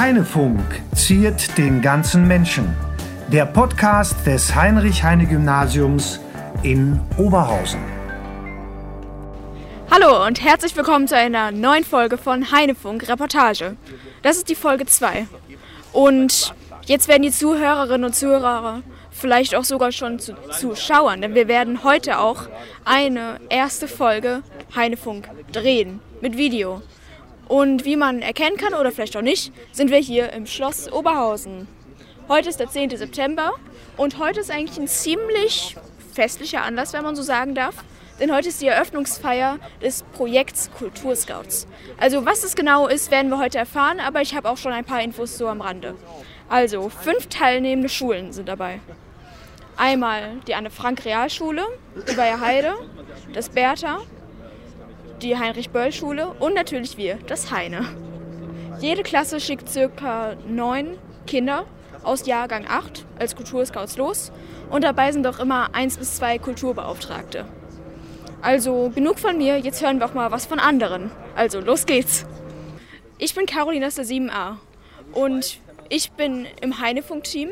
[0.00, 0.58] Heinefunk
[0.94, 2.74] ziert den ganzen Menschen.
[3.30, 6.20] Der Podcast des Heinrich-Heine-Gymnasiums
[6.62, 7.80] in Oberhausen.
[9.90, 13.76] Hallo und herzlich willkommen zu einer neuen Folge von Heinefunk Reportage.
[14.22, 15.26] Das ist die Folge 2.
[15.92, 16.54] Und
[16.86, 18.80] jetzt werden die Zuhörerinnen und Zuhörer
[19.10, 22.48] vielleicht auch sogar schon zu Zuschauern, denn wir werden heute auch
[22.86, 24.40] eine erste Folge
[24.74, 26.80] Heinefunk drehen mit Video.
[27.50, 31.66] Und wie man erkennen kann oder vielleicht auch nicht, sind wir hier im Schloss Oberhausen.
[32.28, 32.90] Heute ist der 10.
[32.90, 33.54] September
[33.96, 35.76] und heute ist eigentlich ein ziemlich
[36.14, 37.74] festlicher Anlass, wenn man so sagen darf.
[38.20, 41.66] Denn heute ist die Eröffnungsfeier des Projekts Kulturscouts.
[41.98, 44.84] Also was es genau ist, werden wir heute erfahren, aber ich habe auch schon ein
[44.84, 45.96] paar Infos so am Rande.
[46.48, 48.78] Also fünf teilnehmende Schulen sind dabei.
[49.76, 51.66] Einmal die Anne-Frank-Realschule,
[52.08, 52.74] die Bayer Heide,
[53.34, 54.02] das Bertha,
[55.22, 57.84] die Heinrich-Böll-Schule und natürlich wir, das Heine.
[58.80, 61.66] Jede Klasse schickt circa neun Kinder
[62.02, 64.32] aus Jahrgang 8 als Kulturscouts los
[64.70, 67.44] und dabei sind auch immer eins bis zwei Kulturbeauftragte.
[68.42, 71.10] Also genug von mir, jetzt hören wir auch mal was von anderen.
[71.36, 72.24] Also los geht's.
[73.18, 74.56] Ich bin Caroline aus der 7a
[75.12, 75.60] und
[75.90, 77.50] ich bin im Heinefunk-Team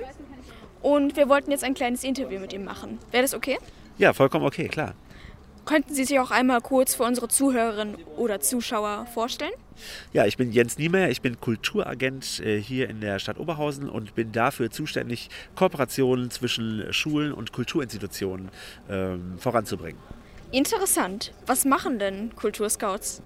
[0.80, 2.98] und wir wollten jetzt ein kleines Interview mit ihm machen.
[3.11, 3.58] Wäre das okay?
[3.98, 4.94] Ja, vollkommen okay, klar.
[5.69, 9.52] Könnten Sie sich auch einmal kurz für unsere Zuhörerinnen oder Zuschauer vorstellen?
[10.14, 14.14] Ja, ich bin Jens Niemeyer, ich bin Kulturagent äh, hier in der Stadt Oberhausen und
[14.14, 18.48] bin dafür zuständig, Kooperationen zwischen Schulen und Kulturinstitutionen
[18.89, 20.00] ähm, voranzubringen.
[20.52, 21.34] Interessant.
[21.44, 23.20] Was machen denn Kulturscouts?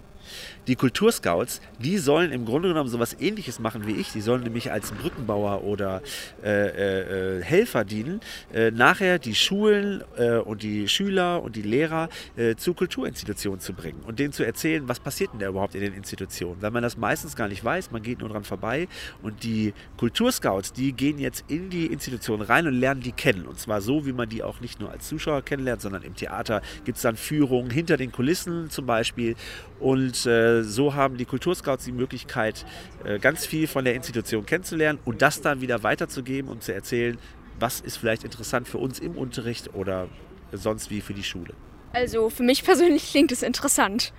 [0.66, 4.12] Die Kulturscouts, die sollen im Grunde genommen so etwas ähnliches machen wie ich.
[4.12, 6.02] Die sollen nämlich als Brückenbauer oder
[6.44, 8.20] äh, äh, Helfer dienen,
[8.52, 13.72] äh, nachher die Schulen äh, und die Schüler und die Lehrer äh, zu Kulturinstitutionen zu
[13.72, 16.62] bringen und denen zu erzählen, was passiert denn da überhaupt in den Institutionen.
[16.62, 18.88] Weil man das meistens gar nicht weiß, man geht nur dran vorbei.
[19.22, 23.46] Und die Kulturscouts, die gehen jetzt in die Institutionen rein und lernen die kennen.
[23.46, 26.62] Und zwar so, wie man die auch nicht nur als Zuschauer kennenlernt, sondern im Theater
[26.84, 29.34] gibt es dann Führungen hinter den Kulissen zum Beispiel.
[29.80, 32.64] Und äh, so haben die Kulturscouts die Möglichkeit,
[33.04, 37.18] äh, ganz viel von der Institution kennenzulernen und das dann wieder weiterzugeben und zu erzählen,
[37.58, 40.08] was ist vielleicht interessant für uns im Unterricht oder
[40.52, 41.54] sonst wie für die Schule.
[41.92, 44.12] Also für mich persönlich klingt es interessant.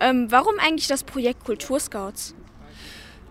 [0.00, 2.34] Ähm, warum eigentlich das Projekt Kulturscouts?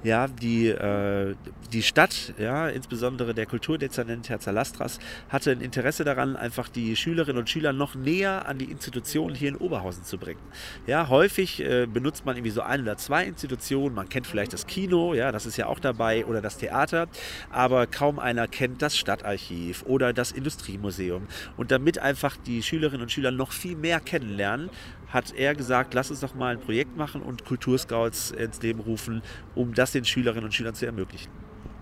[0.07, 1.35] Ja, die, äh,
[1.73, 7.37] die Stadt, ja, insbesondere der Kulturdezernent Herr Zalastras, hatte ein Interesse daran, einfach die Schülerinnen
[7.37, 10.39] und Schüler noch näher an die Institutionen hier in Oberhausen zu bringen.
[10.87, 13.93] Ja, häufig äh, benutzt man irgendwie so ein oder zwei Institutionen.
[13.93, 17.07] Man kennt vielleicht das Kino, ja, das ist ja auch dabei, oder das Theater,
[17.51, 21.27] aber kaum einer kennt das Stadtarchiv oder das Industriemuseum.
[21.57, 24.69] Und damit einfach die Schülerinnen und Schüler noch viel mehr kennenlernen,
[25.09, 29.21] hat er gesagt, lass uns doch mal ein Projekt machen und Kulturscouts ins Leben rufen,
[29.55, 31.31] um das den Schülerinnen und Schülern zu ermöglichen.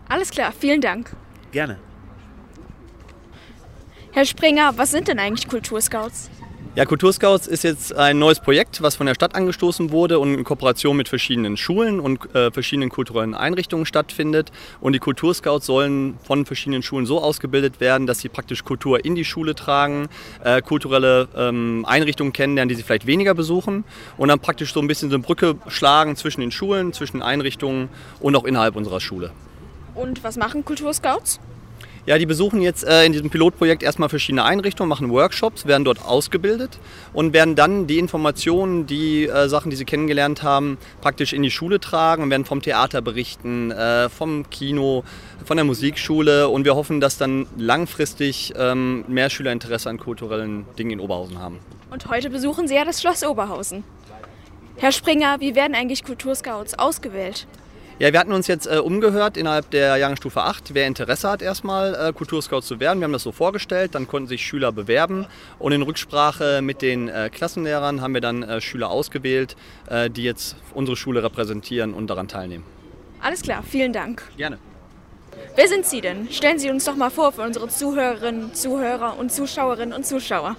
[0.08, 1.16] Alles klar, vielen Dank.
[1.52, 1.80] Gerne.
[4.12, 6.30] Herr Springer, was sind denn eigentlich Kulturscouts?
[6.76, 10.44] Ja, Kulturscouts ist jetzt ein neues Projekt, was von der Stadt angestoßen wurde und in
[10.44, 14.52] Kooperation mit verschiedenen Schulen und äh, verschiedenen kulturellen Einrichtungen stattfindet.
[14.82, 19.16] Und die Kulturscouts sollen von verschiedenen Schulen so ausgebildet werden, dass sie praktisch Kultur in
[19.16, 20.10] die Schule tragen,
[20.44, 23.86] äh, kulturelle ähm, Einrichtungen kennenlernen, die sie vielleicht weniger besuchen
[24.18, 27.88] und dann praktisch so ein bisschen so eine Brücke schlagen zwischen den Schulen, zwischen Einrichtungen
[28.20, 29.32] und auch innerhalb unserer Schule.
[29.94, 31.40] Und was machen Kulturscouts?
[32.06, 36.06] Ja, die besuchen jetzt äh, in diesem Pilotprojekt erstmal verschiedene Einrichtungen, machen Workshops, werden dort
[36.06, 36.78] ausgebildet
[37.14, 41.50] und werden dann die Informationen, die äh, Sachen, die sie kennengelernt haben, praktisch in die
[41.50, 45.04] Schule tragen und werden vom Theater berichten, äh, vom Kino,
[45.46, 50.68] von der Musikschule und wir hoffen, dass dann langfristig ähm, mehr Schüler Interesse an kulturellen
[50.78, 51.60] Dingen in Oberhausen haben.
[51.90, 53.84] Und heute besuchen Sie ja das Schloss Oberhausen.
[54.78, 57.48] Herr Springer, wie werden eigentlich Kulturscouts ausgewählt?
[57.98, 61.96] Ja, wir hatten uns jetzt äh, umgehört innerhalb der Jahrgangsstufe 8, wer Interesse hat, erstmal
[61.96, 63.00] äh, Kulturscout zu werden.
[63.00, 65.28] Wir haben das so vorgestellt, dann konnten sich Schüler bewerben
[65.60, 69.56] und in Rücksprache mit den äh, Klassenlehrern haben wir dann äh, Schüler ausgewählt,
[69.88, 72.66] äh, die jetzt unsere Schule repräsentieren und daran teilnehmen.
[73.22, 74.24] Alles klar, vielen Dank.
[74.36, 74.58] Gerne.
[75.56, 76.28] Wer sind Sie denn?
[76.32, 80.58] Stellen Sie uns doch mal vor für unsere Zuhörerinnen, Zuhörer und Zuschauerinnen und Zuschauer.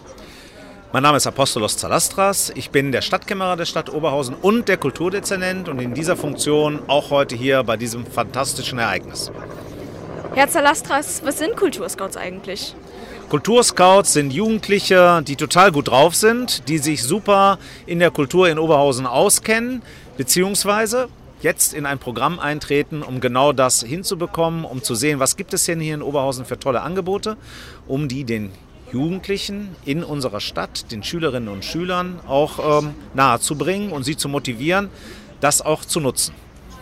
[0.92, 2.52] Mein Name ist Apostolos Zalastras.
[2.54, 7.10] Ich bin der Stadtkämmerer der Stadt Oberhausen und der Kulturdezernent und in dieser Funktion auch
[7.10, 9.32] heute hier bei diesem fantastischen Ereignis.
[10.34, 12.74] Herr Zalastras, was sind Kulturscouts eigentlich?
[13.28, 18.58] Kulturscouts sind Jugendliche, die total gut drauf sind, die sich super in der Kultur in
[18.58, 19.82] Oberhausen auskennen,
[20.16, 21.08] beziehungsweise
[21.42, 25.64] jetzt in ein Programm eintreten, um genau das hinzubekommen, um zu sehen, was gibt es
[25.64, 27.36] denn hier in Oberhausen für tolle Angebote,
[27.88, 28.52] um die den
[28.92, 34.90] Jugendlichen in unserer Stadt, den Schülerinnen und Schülern auch ähm, nahezubringen und sie zu motivieren,
[35.40, 36.34] das auch zu nutzen.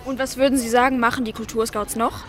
[0.04, 2.24] Und was würden Sie sagen, machen die Kulturscouts noch?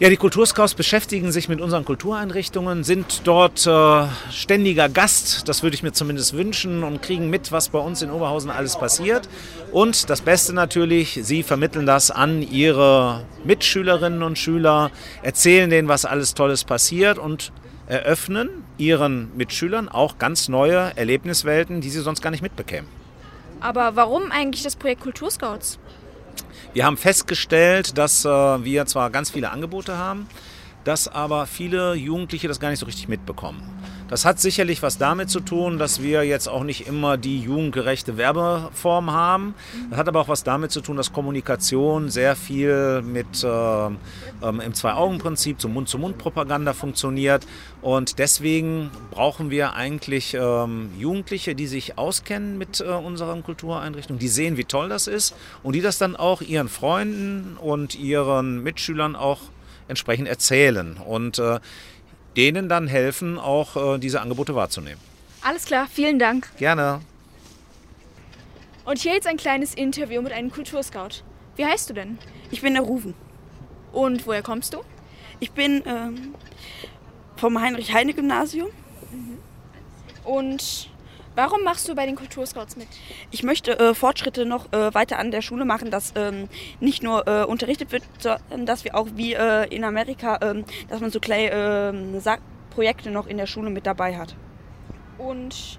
[0.00, 5.74] Ja, die Kulturscouts beschäftigen sich mit unseren Kultureinrichtungen, sind dort äh, ständiger Gast, das würde
[5.74, 9.28] ich mir zumindest wünschen, und kriegen mit, was bei uns in Oberhausen alles passiert.
[9.72, 14.90] Und das Beste natürlich, sie vermitteln das an ihre Mitschülerinnen und Schüler,
[15.22, 17.52] erzählen denen, was alles Tolles passiert und
[17.90, 18.48] eröffnen
[18.78, 22.88] ihren Mitschülern auch ganz neue Erlebniswelten, die sie sonst gar nicht mitbekämen.
[23.60, 25.78] Aber warum eigentlich das Projekt Kulturscouts?
[26.72, 30.28] Wir haben festgestellt, dass äh, wir zwar ganz viele Angebote haben,
[30.84, 33.60] dass aber viele Jugendliche das gar nicht so richtig mitbekommen.
[34.10, 38.16] Das hat sicherlich was damit zu tun, dass wir jetzt auch nicht immer die jugendgerechte
[38.16, 39.54] Werbeform haben.
[39.88, 44.60] Das hat aber auch was damit zu tun, dass Kommunikation sehr viel mit äh, ähm,
[44.60, 47.46] im Zwei-Augen-Prinzip, zum Mund-zu-Mund-Propaganda funktioniert.
[47.82, 54.28] Und deswegen brauchen wir eigentlich ähm, Jugendliche, die sich auskennen mit äh, unseren Kultureinrichtungen, die
[54.28, 59.14] sehen, wie toll das ist und die das dann auch ihren Freunden und ihren Mitschülern
[59.14, 59.38] auch
[59.86, 60.96] entsprechend erzählen.
[60.96, 61.60] Und äh,
[62.36, 65.00] denen dann helfen, auch äh, diese Angebote wahrzunehmen.
[65.42, 66.48] Alles klar, vielen Dank.
[66.58, 67.00] Gerne.
[68.84, 71.22] Und hier jetzt ein kleines Interview mit einem Kulturscout.
[71.56, 72.18] Wie heißt du denn?
[72.50, 73.14] Ich bin der Rufen.
[73.92, 74.78] Und woher kommst du?
[75.40, 76.34] Ich bin ähm,
[77.36, 78.68] vom Heinrich-Heine-Gymnasium.
[80.24, 80.89] Und
[81.40, 82.86] warum machst du bei den Kulturscouts mit?
[83.30, 86.48] Ich möchte äh, Fortschritte noch äh, weiter an der Schule machen, dass ähm,
[86.80, 91.00] nicht nur äh, unterrichtet wird, sondern dass wir auch wie äh, in Amerika, ähm, dass
[91.00, 92.20] man so kleine ähm,
[92.70, 94.36] Projekte noch in der Schule mit dabei hat.
[95.16, 95.78] Und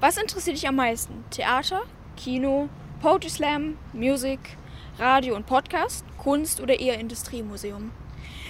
[0.00, 1.24] was interessiert dich am meisten?
[1.30, 1.82] Theater,
[2.16, 2.70] Kino,
[3.00, 4.40] Poetry Slam, Musik,
[4.98, 7.90] Radio und Podcast, Kunst oder eher Industriemuseum?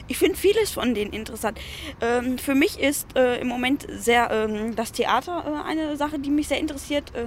[0.08, 1.58] Ich finde vieles von denen interessant.
[2.00, 6.30] Ähm, für mich ist äh, im Moment sehr ähm, das Theater äh, eine Sache, die
[6.30, 7.14] mich sehr interessiert.
[7.14, 7.26] Äh,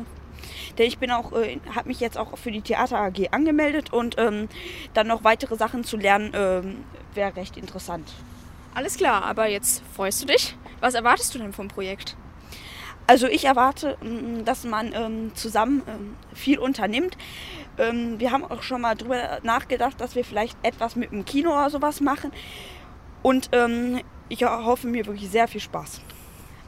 [0.78, 4.16] denn ich bin auch, äh, habe mich jetzt auch für die Theater AG angemeldet und
[4.18, 4.50] ähm,
[4.94, 6.84] dann noch weitere Sachen zu lernen ähm,
[7.14, 8.12] wäre recht interessant.
[8.74, 10.56] Alles klar, aber jetzt freust du dich?
[10.82, 12.18] Was erwartest du denn vom Projekt?
[13.08, 17.18] Also ich erwarte, ähm, dass man ähm, zusammen ähm, viel unternimmt.
[17.78, 21.52] Ähm, wir haben auch schon mal drüber nachgedacht, dass wir vielleicht etwas mit dem Kino
[21.52, 22.32] oder sowas machen.
[23.22, 26.02] Und ähm, ich hoffe mir wirklich sehr viel Spaß.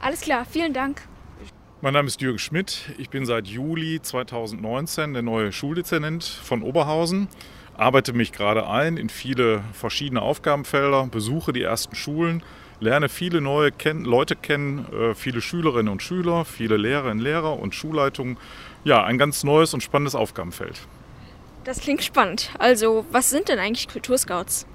[0.00, 1.02] Alles klar, vielen Dank.
[1.80, 2.90] Mein Name ist Jürgen Schmidt.
[2.98, 7.28] Ich bin seit Juli 2019 der neue Schuldezernent von Oberhausen.
[7.76, 12.42] Arbeite mich gerade ein in viele verschiedene Aufgabenfelder, besuche die ersten Schulen,
[12.80, 17.56] lerne viele neue ken Leute kennen, äh, viele Schülerinnen und Schüler, viele Lehrerinnen und Lehrer
[17.56, 18.36] und Schulleitungen.
[18.82, 20.80] Ja, ein ganz neues und spannendes Aufgabenfeld.
[21.68, 22.50] Das klingt spannend.
[22.58, 24.66] Also, was sind denn eigentlich Kulturscouts?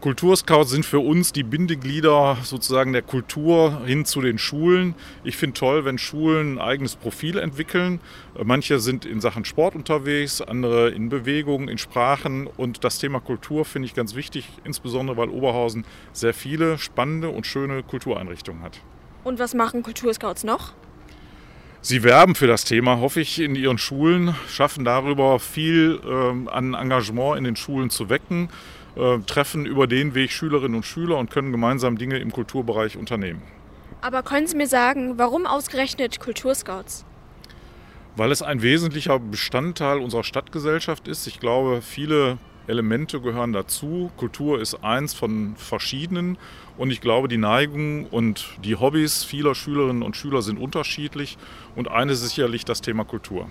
[0.00, 4.94] Kulturscouts sind für uns die Bindeglieder sozusagen der Kultur hin zu den Schulen.
[5.22, 8.00] Ich finde toll, wenn Schulen ein eigenes Profil entwickeln.
[8.42, 12.46] Manche sind in Sachen Sport unterwegs, andere in Bewegung, in Sprachen.
[12.46, 15.84] Und das Thema Kultur finde ich ganz wichtig, insbesondere weil Oberhausen
[16.14, 18.80] sehr viele spannende und schöne Kultureinrichtungen hat.
[19.24, 20.72] Und was machen Kulturscouts noch?
[21.88, 26.74] Sie werben für das Thema, hoffe ich, in Ihren Schulen, schaffen darüber viel ähm, an
[26.74, 28.50] Engagement in den Schulen zu wecken,
[28.94, 33.40] äh, treffen über den Weg Schülerinnen und Schüler und können gemeinsam Dinge im Kulturbereich unternehmen.
[34.02, 37.06] Aber können Sie mir sagen, warum ausgerechnet Kulturscouts?
[38.16, 41.26] Weil es ein wesentlicher Bestandteil unserer Stadtgesellschaft ist.
[41.26, 42.36] Ich glaube, viele
[42.68, 44.10] Elemente gehören dazu.
[44.16, 46.38] Kultur ist eins von verschiedenen
[46.76, 51.38] und ich glaube, die Neigungen und die Hobbys vieler Schülerinnen und Schüler sind unterschiedlich
[51.74, 53.50] und eines ist sicherlich das Thema Kultur.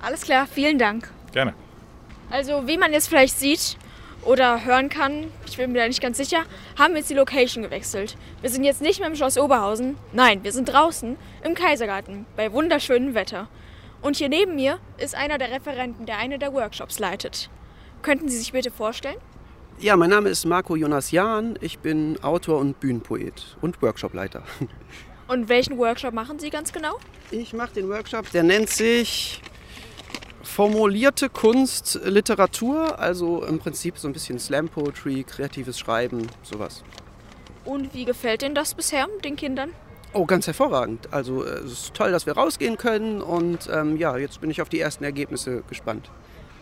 [0.00, 1.10] Alles klar, vielen Dank.
[1.32, 1.54] Gerne.
[2.30, 3.78] Also, wie man jetzt vielleicht sieht
[4.22, 6.42] oder hören kann, ich bin mir da nicht ganz sicher,
[6.78, 8.16] haben wir jetzt die Location gewechselt.
[8.42, 12.52] Wir sind jetzt nicht mehr im Schloss Oberhausen, nein, wir sind draußen im Kaisergarten bei
[12.52, 13.48] wunderschönem Wetter.
[14.02, 17.48] Und hier neben mir ist einer der Referenten, der eine der Workshops leitet.
[18.02, 19.18] Könnten Sie sich bitte vorstellen?
[19.80, 21.58] Ja, mein Name ist Marco Jonas Jahn.
[21.60, 24.42] Ich bin Autor und Bühnenpoet und Workshopleiter.
[25.28, 26.98] Und welchen Workshop machen Sie ganz genau?
[27.30, 29.42] Ich mache den Workshop, der nennt sich
[30.42, 36.82] Formulierte Kunst, Literatur, also im Prinzip so ein bisschen Slam Poetry, kreatives Schreiben, sowas.
[37.64, 39.70] Und wie gefällt Ihnen das bisher den Kindern?
[40.14, 41.12] Oh, ganz hervorragend.
[41.12, 44.62] Also äh, es ist toll, dass wir rausgehen können und ähm, ja, jetzt bin ich
[44.62, 46.10] auf die ersten Ergebnisse gespannt.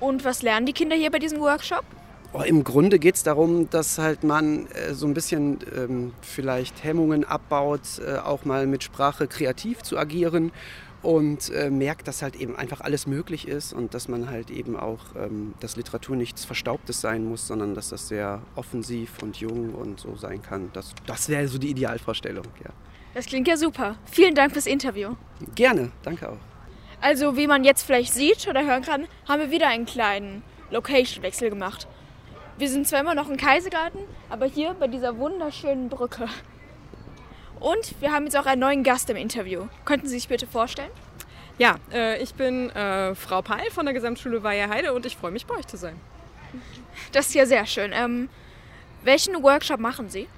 [0.00, 1.84] Und was lernen die Kinder hier bei diesem Workshop?
[2.32, 6.84] Oh, Im Grunde geht es darum, dass halt man äh, so ein bisschen ähm, vielleicht
[6.84, 10.52] Hemmungen abbaut, äh, auch mal mit Sprache kreativ zu agieren
[11.02, 14.76] und äh, merkt, dass halt eben einfach alles möglich ist und dass man halt eben
[14.76, 19.74] auch, ähm, dass Literatur nichts Verstaubtes sein muss, sondern dass das sehr offensiv und jung
[19.74, 20.70] und so sein kann.
[20.72, 22.70] Das, das wäre so die Idealvorstellung, ja.
[23.14, 23.96] Das klingt ja super.
[24.04, 25.14] Vielen Dank fürs Interview.
[25.54, 26.55] Gerne, danke auch.
[27.00, 31.50] Also, wie man jetzt vielleicht sieht oder hören kann, haben wir wieder einen kleinen Location-Wechsel
[31.50, 31.86] gemacht.
[32.58, 34.00] Wir sind zwar immer noch im Kaisergarten,
[34.30, 36.26] aber hier bei dieser wunderschönen Brücke.
[37.60, 39.66] Und wir haben jetzt auch einen neuen Gast im Interview.
[39.84, 40.90] Könnten Sie sich bitte vorstellen?
[41.58, 45.46] Ja, äh, ich bin äh, Frau Peil von der Gesamtschule Weiherheide und ich freue mich,
[45.46, 45.98] bei euch zu sein.
[47.12, 47.92] Das ist ja sehr schön.
[47.94, 48.28] Ähm,
[49.04, 50.28] welchen Workshop machen Sie?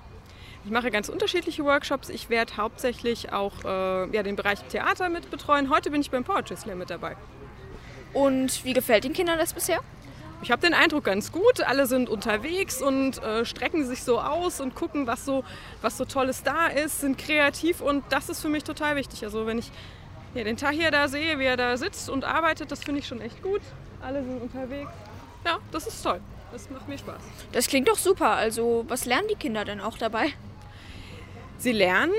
[0.65, 2.09] Ich mache ganz unterschiedliche Workshops.
[2.09, 5.71] Ich werde hauptsächlich auch äh, ja, den Bereich Theater mit betreuen.
[5.71, 7.17] Heute bin ich beim Poetry Slam mit dabei.
[8.13, 9.81] Und wie gefällt den Kindern das bisher?
[10.41, 11.63] Ich habe den Eindruck ganz gut.
[11.63, 15.43] Alle sind unterwegs und äh, strecken sich so aus und gucken, was so,
[15.83, 19.25] was so Tolles da ist, sind kreativ und das ist für mich total wichtig.
[19.25, 19.71] Also wenn ich
[20.35, 23.21] ja, den Tahir da sehe, wie er da sitzt und arbeitet, das finde ich schon
[23.21, 23.61] echt gut.
[24.01, 24.91] Alle sind unterwegs.
[25.45, 26.21] Ja, das ist toll.
[26.53, 27.21] Das macht mir Spaß.
[27.53, 28.31] Das klingt doch super.
[28.31, 30.33] Also was lernen die Kinder denn auch dabei?
[31.59, 32.13] Sie lernen,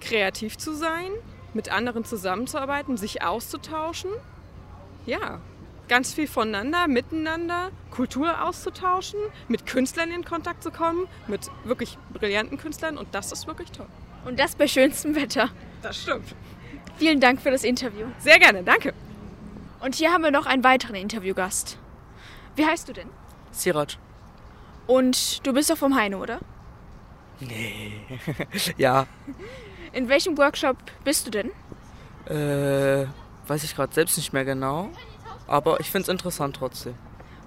[0.00, 1.10] kreativ zu sein,
[1.54, 4.10] mit anderen zusammenzuarbeiten, sich auszutauschen.
[5.06, 5.40] Ja,
[5.88, 12.58] ganz viel voneinander, miteinander, Kultur auszutauschen, mit Künstlern in Kontakt zu kommen, mit wirklich brillanten
[12.58, 13.88] Künstlern und das ist wirklich toll.
[14.24, 15.50] Und das bei schönstem Wetter.
[15.82, 16.34] Das stimmt.
[16.98, 18.06] Vielen Dank für das Interview.
[18.18, 18.94] Sehr gerne, danke.
[19.80, 21.78] Und hier haben wir noch einen weiteren Interviewgast.
[22.54, 23.08] Wie heißt du denn?
[23.50, 23.96] Siraj.
[24.86, 26.40] Und du bist doch vom Heine, oder?
[27.48, 28.00] Nee.
[28.76, 29.06] ja.
[29.92, 31.50] In welchem Workshop bist du denn?
[32.26, 33.06] Äh,
[33.46, 34.90] weiß ich gerade selbst nicht mehr genau.
[35.46, 36.94] Aber ich finde es interessant trotzdem.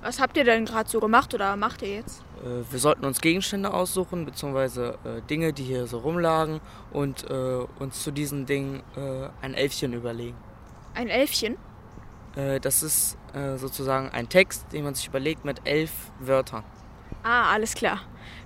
[0.01, 2.23] Was habt ihr denn gerade so gemacht oder macht ihr jetzt?
[2.43, 6.61] Äh, wir sollten uns Gegenstände aussuchen, beziehungsweise äh, Dinge, die hier so rumlagen
[6.91, 10.37] und äh, uns zu diesen Dingen äh, ein Elfchen überlegen.
[10.93, 11.57] Ein Elfchen?
[12.35, 16.63] Äh, das ist äh, sozusagen ein Text, den man sich überlegt mit elf Wörtern.
[17.23, 18.01] Ah, alles klar.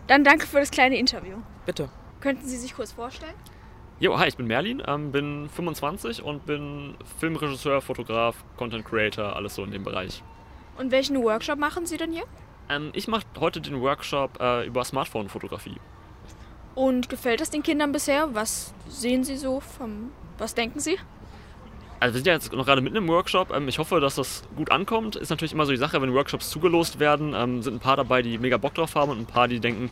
[0.09, 1.37] Dann danke für das kleine Interview.
[1.67, 1.87] Bitte.
[2.19, 3.35] Könnten Sie sich kurz vorstellen?
[3.99, 9.53] Jo, hi, ich bin Merlin, ähm, bin 25 und bin Filmregisseur, Fotograf, Content Creator, alles
[9.53, 10.23] so in dem Bereich.
[10.79, 12.23] Und welchen Workshop machen Sie denn hier?
[12.69, 15.77] Ähm, ich mache heute den Workshop äh, über Smartphone-Fotografie.
[16.73, 18.33] Und gefällt es den Kindern bisher?
[18.33, 20.11] Was sehen Sie so vom.
[20.39, 20.97] Was denken Sie?
[21.99, 23.51] Also wir sind ja jetzt noch gerade mitten im Workshop.
[23.53, 25.15] Ähm, ich hoffe, dass das gut ankommt.
[25.15, 28.21] Ist natürlich immer so die Sache, wenn Workshops zugelost werden, ähm, sind ein paar dabei,
[28.21, 29.91] die mega Bock drauf haben und ein paar, die denken,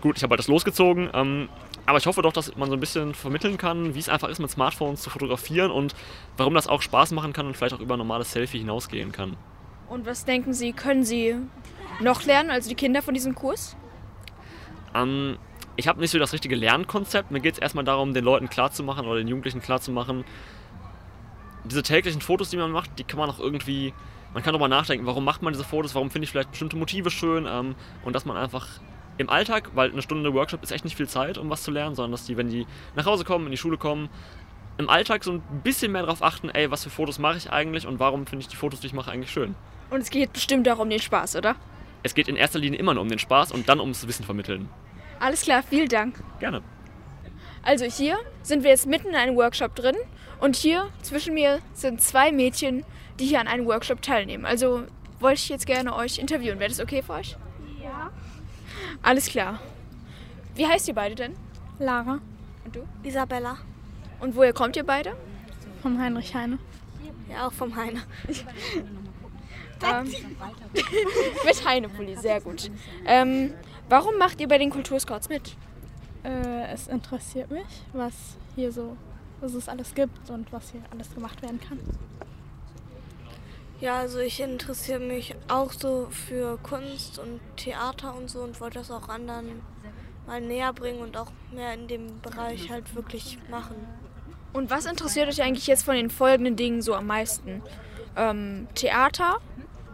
[0.00, 1.10] gut, ich habe halt das losgezogen.
[1.12, 1.48] Ähm,
[1.86, 4.38] aber ich hoffe doch, dass man so ein bisschen vermitteln kann, wie es einfach ist,
[4.38, 5.94] mit Smartphones zu fotografieren und
[6.36, 9.36] warum das auch Spaß machen kann und vielleicht auch über ein normales Selfie hinausgehen kann.
[9.88, 11.34] Und was denken Sie, können Sie
[12.00, 13.74] noch lernen, also die Kinder von diesem Kurs?
[14.94, 15.38] Ähm,
[15.76, 17.30] ich habe nicht so das richtige Lernkonzept.
[17.30, 20.24] Mir geht es erstmal darum, den Leuten klarzumachen oder den Jugendlichen klarzumachen,
[21.64, 23.92] diese täglichen Fotos, die man macht, die kann man auch irgendwie,
[24.34, 27.10] man kann darüber nachdenken, warum macht man diese Fotos, warum finde ich vielleicht bestimmte Motive
[27.10, 27.74] schön ähm,
[28.04, 28.66] und dass man einfach
[29.18, 31.94] im Alltag, weil eine Stunde Workshop ist echt nicht viel Zeit, um was zu lernen,
[31.94, 34.08] sondern dass die, wenn die nach Hause kommen, in die Schule kommen,
[34.78, 37.86] im Alltag so ein bisschen mehr darauf achten, ey, was für Fotos mache ich eigentlich
[37.86, 39.56] und warum finde ich die Fotos, die ich mache, eigentlich schön.
[39.90, 41.56] Und es geht bestimmt auch um den Spaß, oder?
[42.04, 44.68] Es geht in erster Linie immer nur um den Spaß und dann ums Wissen vermitteln.
[45.18, 46.22] Alles klar, vielen Dank.
[46.38, 46.62] Gerne.
[47.62, 49.96] Also hier sind wir jetzt mitten in einem Workshop drin
[50.40, 52.84] und hier zwischen mir sind zwei Mädchen,
[53.18, 54.46] die hier an einem Workshop teilnehmen.
[54.46, 54.84] Also
[55.20, 56.58] wollte ich jetzt gerne euch interviewen.
[56.58, 57.36] Wäre das okay für euch?
[57.82, 58.10] Ja.
[59.02, 59.60] Alles klar.
[60.54, 61.36] Wie heißt ihr beide denn?
[61.78, 62.20] Lara.
[62.64, 62.80] Und du?
[63.02, 63.58] Isabella.
[64.20, 65.16] Und woher kommt ihr beide?
[65.82, 66.58] Vom Heinrich Heine.
[67.30, 68.02] Ja, auch vom Heine.
[69.80, 70.12] Ähm,
[71.44, 72.70] mit Heinepulli, sehr gut.
[73.06, 73.54] Ähm,
[73.88, 75.56] warum macht ihr bei den Kulturscouts mit?
[76.24, 78.12] Äh, es interessiert mich, was
[78.56, 78.96] hier so,
[79.40, 81.78] was es alles gibt und was hier alles gemacht werden kann.
[83.80, 88.80] Ja, also ich interessiere mich auch so für Kunst und Theater und so und wollte
[88.80, 89.62] das auch anderen
[90.26, 93.76] mal näher bringen und auch mehr in dem Bereich halt wirklich machen.
[94.52, 97.62] Und was interessiert euch eigentlich jetzt von den folgenden Dingen so am meisten?
[98.16, 99.38] Ähm, Theater,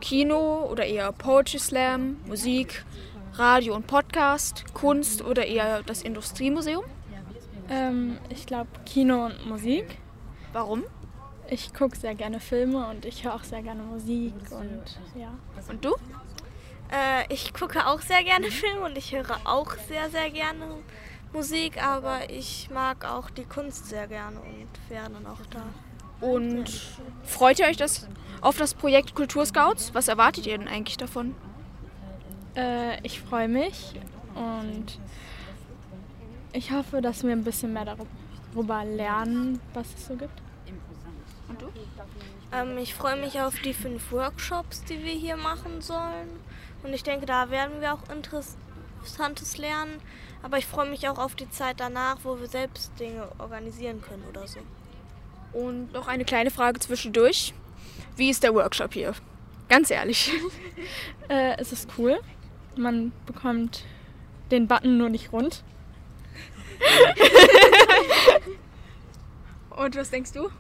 [0.00, 2.84] Kino oder eher Poetry Slam, Musik,
[3.34, 6.84] Radio und Podcast, Kunst oder eher das Industriemuseum?
[7.68, 9.98] Ähm, ich glaube Kino und Musik.
[10.52, 10.84] Warum?
[11.48, 15.32] Ich gucke sehr gerne Filme und ich höre auch sehr gerne Musik und ja.
[15.68, 15.94] Und du?
[16.90, 20.78] Äh, ich gucke auch sehr gerne Filme und ich höre auch sehr, sehr gerne
[21.32, 25.64] Musik, aber ich mag auch die Kunst sehr gerne und wäre dann auch da.
[26.24, 26.70] Und
[27.24, 28.08] freut ihr euch das,
[28.40, 29.94] auf das Projekt Kulturscouts?
[29.94, 31.34] Was erwartet ihr denn eigentlich davon?
[32.56, 33.94] Äh, ich freue mich
[34.34, 34.98] und
[36.54, 40.40] ich hoffe, dass wir ein bisschen mehr darüber lernen, was es so gibt.
[41.48, 41.66] Und du?
[42.52, 46.28] Ähm, ich freue mich auf die fünf Workshops, die wir hier machen sollen.
[46.82, 50.00] Und ich denke, da werden wir auch Interessantes lernen.
[50.42, 54.22] Aber ich freue mich auch auf die Zeit danach, wo wir selbst Dinge organisieren können
[54.28, 54.60] oder so.
[55.52, 57.52] Und noch eine kleine Frage zwischendurch.
[58.16, 59.12] Wie ist der Workshop hier?
[59.68, 60.30] Ganz ehrlich.
[61.30, 62.20] Äh, es ist cool.
[62.76, 63.86] Man bekommt
[64.50, 65.64] den Button nur nicht rund.
[69.70, 70.50] Und was denkst du?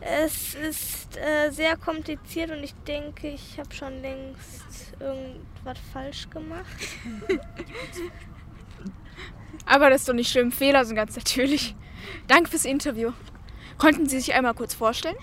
[0.00, 6.66] Es ist äh, sehr kompliziert und ich denke, ich habe schon längst irgendwas falsch gemacht.
[9.66, 10.52] Aber das ist doch nicht schlimm.
[10.52, 11.74] Fehler sind ganz natürlich.
[12.26, 13.12] Danke fürs Interview.
[13.78, 15.16] Konnten Sie sich einmal kurz vorstellen?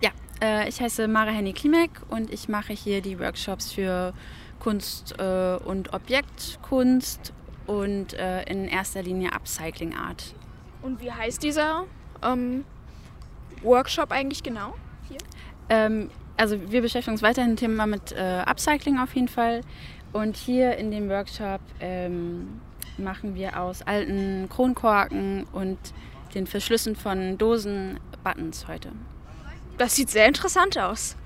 [0.00, 0.10] Ja,
[0.40, 4.14] äh, ich heiße Mara Henny Klimek und ich mache hier die Workshops für
[4.60, 7.32] Kunst äh, und Objektkunst
[7.70, 10.34] und äh, in erster Linie Upcycling Art.
[10.82, 11.84] Und wie heißt dieser
[12.20, 12.64] ähm,
[13.62, 14.74] Workshop eigentlich genau?
[15.68, 19.60] Ähm, also wir beschäftigen uns weiterhin Thema mit äh, Upcycling auf jeden Fall.
[20.12, 22.60] Und hier in dem Workshop ähm,
[22.98, 25.78] machen wir aus alten Kronkorken und
[26.34, 28.90] den Verschlüssen von Dosen Buttons heute.
[29.78, 31.16] Das sieht sehr interessant aus.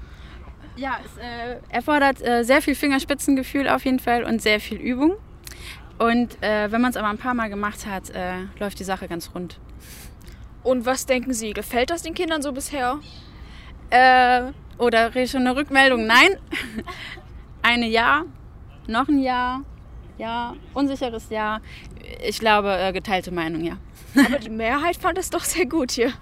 [0.76, 5.16] Ja, es äh, erfordert äh, sehr viel Fingerspitzengefühl auf jeden Fall und sehr viel Übung.
[5.98, 9.08] Und äh, wenn man es aber ein paar Mal gemacht hat, äh, läuft die Sache
[9.08, 9.58] ganz rund.
[10.62, 12.98] Und was denken Sie, gefällt das den Kindern so bisher?
[13.90, 16.06] Äh, oder schon eine Rückmeldung?
[16.06, 16.36] Nein.
[17.62, 18.24] Eine Ja,
[18.86, 19.62] noch ein Ja,
[20.18, 21.60] Ja, unsicheres Ja.
[22.22, 23.78] Ich glaube, äh, geteilte Meinung, ja.
[24.14, 26.12] Aber die Mehrheit fand es doch sehr gut hier.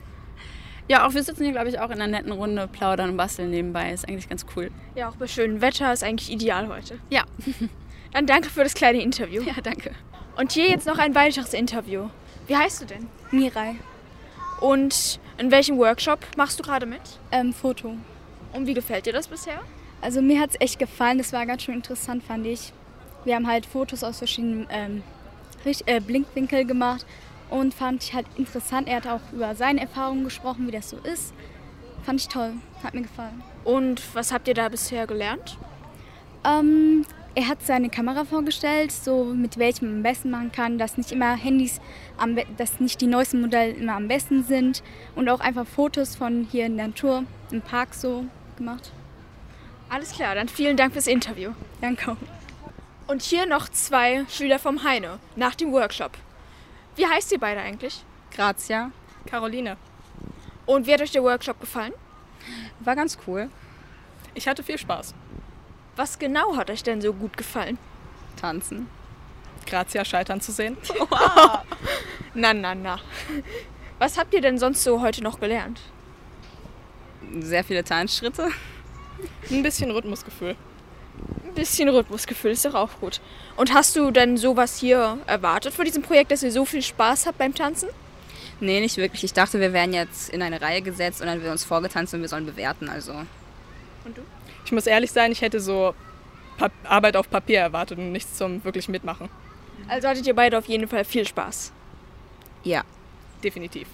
[0.88, 3.50] Ja, auch wir sitzen hier, glaube ich, auch in einer netten Runde, plaudern und basteln
[3.50, 3.92] nebenbei.
[3.92, 4.70] Ist eigentlich ganz cool.
[4.94, 6.98] Ja, auch bei schönem Wetter ist eigentlich ideal heute.
[7.10, 7.24] Ja.
[8.12, 9.42] Dann danke für das kleine Interview.
[9.42, 9.92] Ja, danke.
[10.36, 12.08] Und hier jetzt noch ein weiteres Interview.
[12.46, 13.08] Wie heißt du denn?
[13.30, 13.76] Mirai.
[14.60, 17.00] Und in welchem Workshop machst du gerade mit?
[17.30, 17.96] Ähm, Foto.
[18.52, 19.60] Und wie gefällt dir das bisher?
[20.00, 21.18] Also mir hat es echt gefallen.
[21.18, 22.72] Das war ganz schön interessant, fand ich.
[23.24, 25.02] Wir haben halt Fotos aus verschiedenen ähm,
[25.86, 27.06] äh, Blinkwinkel gemacht
[27.50, 28.88] und fand ich halt interessant.
[28.88, 31.32] Er hat auch über seine Erfahrungen gesprochen, wie das so ist.
[32.02, 32.54] Fand ich toll.
[32.82, 33.42] Hat mir gefallen.
[33.64, 35.56] Und was habt ihr da bisher gelernt?
[36.44, 40.98] Ähm, er hat seine Kamera vorgestellt, so mit welchem man am besten machen kann, dass
[40.98, 41.80] nicht immer Handys,
[42.18, 44.82] am, dass nicht die neuesten Modelle immer am besten sind
[45.14, 48.92] und auch einfach Fotos von hier in der Natur, im Park so gemacht.
[49.88, 51.52] Alles klar, dann vielen Dank fürs Interview.
[51.80, 52.16] Danke.
[53.06, 56.12] Und hier noch zwei Schüler vom Heine nach dem Workshop.
[56.96, 58.02] Wie heißt ihr beide eigentlich?
[58.30, 58.90] Grazia.
[59.26, 59.76] Caroline.
[60.66, 61.92] Und wie hat euch der Workshop gefallen?
[62.80, 63.48] War ganz cool.
[64.34, 65.14] Ich hatte viel Spaß.
[66.02, 67.78] Was genau hat euch denn so gut gefallen?
[68.34, 68.88] Tanzen.
[69.66, 70.76] Grazia scheitern zu sehen.
[72.34, 72.98] Na, na, na.
[74.00, 75.80] Was habt ihr denn sonst so heute noch gelernt?
[77.38, 78.48] Sehr viele Tanzschritte.
[79.48, 80.56] Ein bisschen Rhythmusgefühl.
[81.44, 83.20] Ein bisschen Rhythmusgefühl ist doch auch gut.
[83.56, 87.26] Und hast du denn sowas hier erwartet vor diesem Projekt, dass ihr so viel Spaß
[87.26, 87.90] habt beim Tanzen?
[88.58, 89.22] Nee, nicht wirklich.
[89.22, 92.22] Ich dachte, wir wären jetzt in eine Reihe gesetzt und dann wird uns vorgetanzt und
[92.22, 92.88] wir sollen bewerten.
[92.88, 93.12] Also.
[93.12, 94.22] Und du?
[94.72, 95.94] Ich muss ehrlich sein, ich hätte so
[96.56, 99.28] Pa- Arbeit auf Papier erwartet und nichts zum wirklich Mitmachen.
[99.86, 101.70] Also hattet ihr beide auf jeden Fall viel Spaß.
[102.64, 102.80] Ja.
[103.44, 103.86] Definitiv.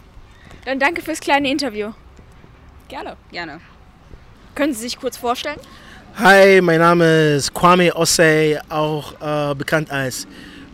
[0.64, 1.90] Dann danke fürs kleine Interview.
[2.86, 3.16] Gerne.
[3.32, 3.60] Gerne.
[4.54, 5.58] Können Sie sich kurz vorstellen?
[6.14, 10.28] Hi, mein Name ist Kwame Osei, auch äh, bekannt als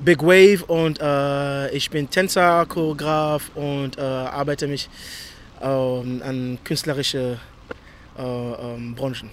[0.04, 4.86] Big Wave und äh, ich bin Tänzer, Choreograf und äh, arbeite mich
[5.62, 7.38] ähm, an künstlerische
[8.18, 9.30] äh, ähm, Branchen.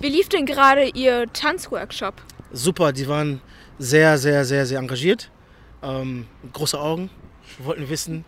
[0.00, 2.14] Wie lief denn gerade Ihr Tanzworkshop?
[2.52, 3.40] Super, die waren
[3.78, 5.30] sehr, sehr, sehr, sehr engagiert,
[5.82, 7.10] ähm, große Augen,
[7.58, 8.24] wollten wissen,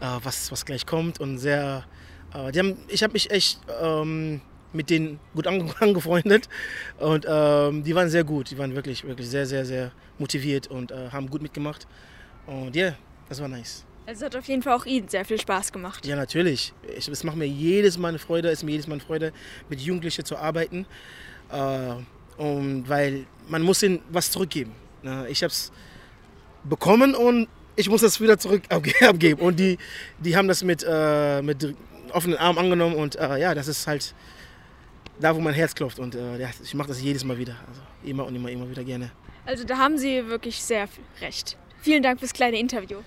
[0.00, 1.84] äh, was, was gleich kommt und sehr,
[2.34, 4.40] äh, die haben, ich habe mich echt ähm,
[4.72, 6.48] mit denen gut ange angefreundet
[6.98, 10.90] und ähm, die waren sehr gut, die waren wirklich, wirklich sehr, sehr, sehr motiviert und
[10.90, 11.86] äh, haben gut mitgemacht
[12.46, 12.96] und ja, yeah,
[13.28, 13.84] das war nice.
[14.08, 16.06] Also hat auf jeden Fall auch Ihnen sehr viel Spaß gemacht.
[16.06, 16.72] Ja, natürlich.
[16.96, 19.32] Ich, es macht mir jedes Mal eine Freude, es ist mir jedes Mal eine Freude,
[19.68, 20.86] mit Jugendlichen zu arbeiten.
[21.52, 21.92] Äh,
[22.42, 24.72] und weil man muss ihnen was zurückgeben.
[25.02, 25.26] Ne?
[25.28, 25.70] Ich habe es
[26.64, 29.42] bekommen und ich muss das wieder zurück abge- abgeben.
[29.42, 29.76] Und die,
[30.20, 31.74] die haben das mit, äh, mit
[32.12, 34.14] offenen Armen angenommen und äh, ja, das ist halt
[35.20, 35.98] da, wo mein Herz klopft.
[35.98, 37.56] Und äh, ich mache das jedes Mal wieder.
[37.68, 39.10] Also immer und immer, immer wieder gerne.
[39.44, 40.88] Also da haben Sie wirklich sehr
[41.20, 41.58] recht.
[41.82, 43.00] Vielen Dank fürs kleine Interview.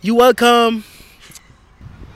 [0.00, 0.84] You welcome!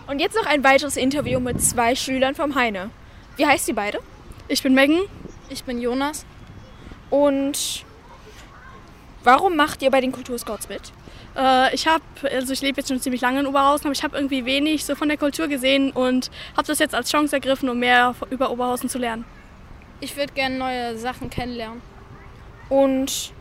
[0.06, 2.90] Und jetzt noch ein weiteres Interview mit zwei Schülern vom Heine.
[3.36, 3.98] Wie heißt ihr beide?
[4.46, 5.00] Ich bin Megan.
[5.48, 6.24] Ich bin Jonas.
[7.10, 7.84] Und
[9.24, 10.92] warum macht ihr bei den Kulturscouts mit?
[11.36, 14.16] Äh, ich habe, also ich lebe jetzt schon ziemlich lange in Oberhausen, aber ich habe
[14.16, 17.80] irgendwie wenig so von der Kultur gesehen und habe das jetzt als Chance ergriffen, um
[17.80, 19.24] mehr über Oberhausen zu lernen.
[19.98, 21.82] Ich würde gerne neue Sachen kennenlernen.
[22.68, 23.32] Und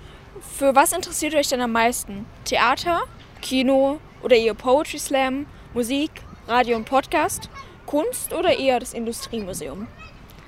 [0.58, 2.26] für was interessiert ihr euch denn am meisten?
[2.44, 3.04] Theater,
[3.44, 6.12] Kino oder eher Poetry Slam, Musik,
[6.48, 7.50] Radio und Podcast,
[7.86, 9.88] Kunst oder eher das Industriemuseum?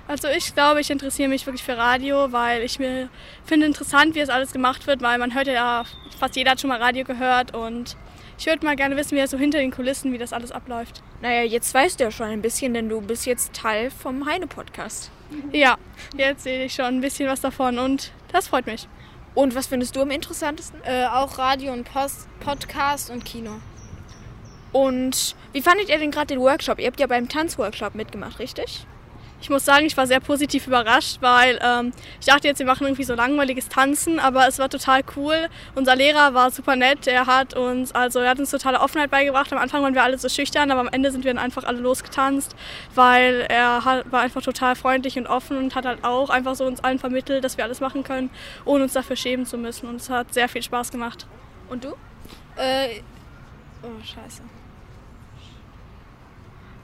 [0.07, 3.09] Also ich glaube, ich interessiere mich wirklich für Radio, weil ich mir
[3.45, 5.86] finde interessant, wie es alles gemacht wird, weil man hört ja,
[6.19, 7.95] fast jeder hat schon mal Radio gehört und
[8.38, 11.01] ich würde mal gerne wissen, wie es so hinter den Kulissen, wie das alles abläuft.
[11.21, 15.12] Naja, jetzt weißt du ja schon ein bisschen, denn du bist jetzt Teil vom Heine-Podcast.
[15.51, 15.77] Ja,
[16.17, 18.88] jetzt sehe ich schon ein bisschen was davon und das freut mich.
[19.36, 20.80] Und was findest du am interessantesten?
[20.84, 23.52] Äh, auch Radio und Post, Podcast und Kino.
[24.72, 26.80] Und wie fandet ihr denn gerade den Workshop?
[26.80, 28.86] Ihr habt ja beim Tanzworkshop mitgemacht, richtig?
[29.43, 32.88] Ich muss sagen, ich war sehr positiv überrascht, weil ähm, ich dachte jetzt, wir machen
[32.88, 35.49] irgendwie so langweiliges Tanzen, aber es war total cool.
[35.75, 39.51] Unser Lehrer war super nett, er hat uns, also er hat uns totale Offenheit beigebracht.
[39.51, 41.79] Am Anfang waren wir alle so schüchtern, aber am Ende sind wir dann einfach alle
[41.79, 42.56] losgetanzt,
[42.95, 46.63] weil er hat, war einfach total freundlich und offen und hat halt auch einfach so
[46.63, 48.29] uns allen vermittelt, dass wir alles machen können,
[48.63, 49.89] ohne uns dafür schämen zu müssen.
[49.89, 51.27] Und es hat sehr viel Spaß gemacht.
[51.67, 51.89] Und du?
[52.56, 53.01] Äh,
[53.82, 54.41] oh, scheiße.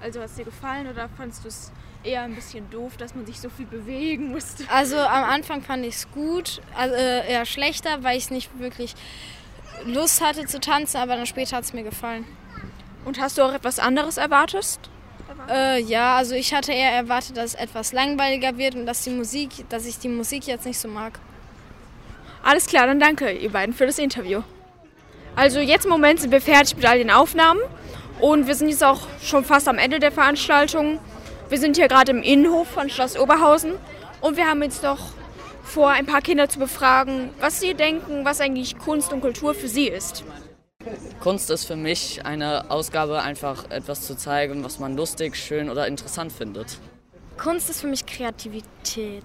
[0.02, 1.72] Also hat es dir gefallen oder fandest du es
[2.04, 4.64] eher ein bisschen doof, dass man sich so viel bewegen musste?
[4.70, 8.96] Also am Anfang fand ich es gut, also äh, eher schlechter, weil ich nicht wirklich
[9.86, 12.26] Lust hatte zu tanzen, aber dann später hat es mir gefallen.
[13.06, 14.80] Und hast du auch etwas anderes erwartet?
[15.50, 19.10] Äh, ja, also ich hatte eher erwartet, dass es etwas langweiliger wird und dass die
[19.10, 21.20] Musik, dass ich die Musik jetzt nicht so mag.
[22.44, 24.42] Alles klar, dann danke ihr beiden für das Interview.
[25.36, 27.60] Also jetzt im Moment sind wir fertig mit all den Aufnahmen
[28.20, 31.00] und wir sind jetzt auch schon fast am Ende der Veranstaltung.
[31.50, 33.74] Wir sind hier gerade im Innenhof von Schloss Oberhausen
[34.22, 35.00] und wir haben jetzt noch
[35.64, 39.68] vor, ein paar Kinder zu befragen, was sie denken, was eigentlich Kunst und Kultur für
[39.68, 40.24] sie ist.
[41.20, 45.88] Kunst ist für mich eine Ausgabe, einfach etwas zu zeigen, was man lustig, schön oder
[45.88, 46.78] interessant findet.
[47.38, 49.24] Kunst ist für mich Kreativität.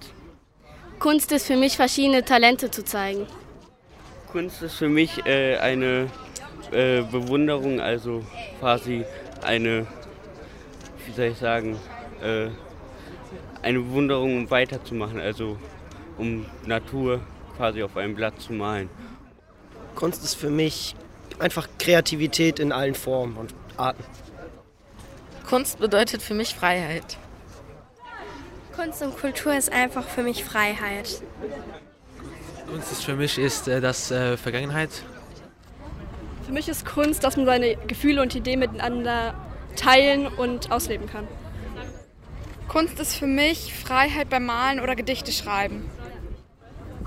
[0.97, 3.27] Kunst ist für mich, verschiedene Talente zu zeigen.
[4.31, 6.09] Kunst ist für mich äh, eine
[6.71, 8.23] äh, Bewunderung, also
[8.59, 9.05] quasi
[9.43, 9.85] eine,
[11.05, 11.77] wie soll ich sagen,
[12.25, 12.49] äh,
[13.61, 15.57] eine Bewunderung, um weiterzumachen, also
[16.17, 17.21] um Natur
[17.57, 18.89] quasi auf einem Blatt zu malen.
[19.95, 20.95] Kunst ist für mich
[21.39, 24.03] einfach Kreativität in allen Formen und Arten.
[25.47, 27.17] Kunst bedeutet für mich Freiheit.
[28.75, 31.21] Kunst und Kultur ist einfach für mich Freiheit.
[32.69, 34.89] Kunst ist für mich ist äh, das äh, Vergangenheit.
[36.45, 39.33] Für mich ist Kunst, dass man seine Gefühle und Ideen miteinander
[39.75, 41.27] teilen und ausleben kann.
[42.67, 45.89] Kunst ist für mich Freiheit beim Malen oder Gedichte schreiben.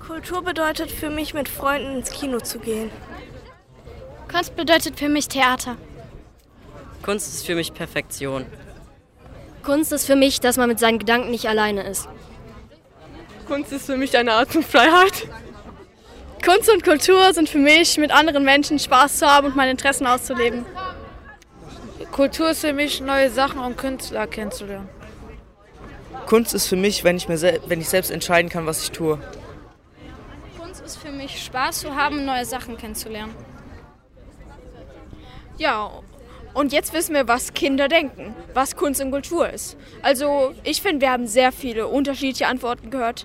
[0.07, 2.91] Kultur bedeutet für mich, mit Freunden ins Kino zu gehen.
[4.31, 5.77] Kunst bedeutet für mich Theater.
[7.03, 8.47] Kunst ist für mich Perfektion.
[9.63, 12.09] Kunst ist für mich, dass man mit seinen Gedanken nicht alleine ist.
[13.47, 15.29] Kunst ist für mich eine Art von Freiheit.
[16.45, 20.07] Kunst und Kultur sind für mich, mit anderen Menschen Spaß zu haben und meine Interessen
[20.07, 20.65] auszuleben.
[22.13, 24.89] Kultur ist für mich, neue Sachen und Künstler kennenzulernen.
[26.29, 29.19] Kunst ist für mich, wenn ich, mir wenn ich selbst entscheiden kann, was ich tue.
[30.61, 33.35] Kunst ist für mich, Spaß zu haben neue Sachen kennenzulernen.
[35.57, 35.91] Ja,
[36.53, 39.79] und jetzt wissen wir, was Kinder denken, was Kunst und Kultur ist.
[40.03, 43.25] Also ich finde, wir haben sehr viele unterschiedliche Antworten gehört.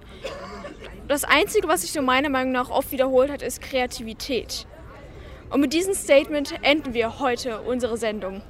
[1.10, 4.66] Das Einzige, was sich so meiner Meinung nach oft wiederholt hat, ist Kreativität.
[5.50, 8.42] Und mit diesem Statement enden wir heute unsere Sendung.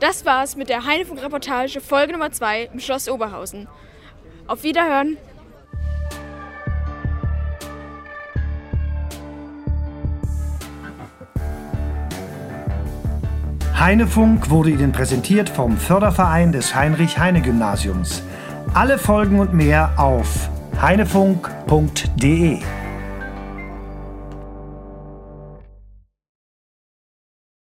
[0.00, 3.68] Das war's mit der Heinefunk-Reportage Folge Nummer 2 im Schloss Oberhausen.
[4.46, 5.16] Auf Wiederhören!
[13.78, 18.22] Heinefunk wurde Ihnen präsentiert vom Förderverein des Heinrich-Heine-Gymnasiums.
[18.72, 20.48] Alle Folgen und mehr auf
[20.80, 22.60] heinefunk.de.